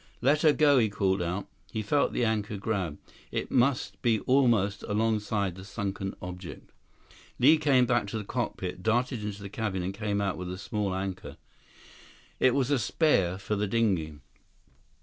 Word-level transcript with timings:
"Let 0.19 0.43
'er 0.43 0.51
go," 0.51 0.79
he 0.79 0.89
called 0.89 1.21
out. 1.21 1.47
He 1.71 1.83
felt 1.83 2.11
the 2.11 2.25
anchor 2.25 2.57
grab. 2.57 2.97
It 3.31 3.51
must 3.51 4.01
be 4.01 4.19
almost 4.21 4.81
alongside 4.87 5.53
the 5.53 5.63
sunken 5.63 6.15
object. 6.23 6.71
Li 7.37 7.59
came 7.59 7.85
back 7.85 8.07
to 8.07 8.17
the 8.17 8.23
cockpit, 8.23 8.81
darted 8.81 9.23
into 9.23 9.43
the 9.43 9.47
cabin, 9.47 9.83
and 9.83 9.93
came 9.93 10.19
out 10.19 10.37
with 10.39 10.51
a 10.51 10.57
small 10.57 10.95
anchor. 10.95 11.37
It 12.39 12.55
was 12.55 12.71
a 12.71 12.79
spare 12.79 13.37
for 13.37 13.55
the 13.55 13.67
dinghy. 13.67 14.15